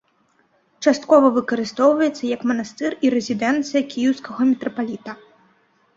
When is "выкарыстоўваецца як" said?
1.35-2.41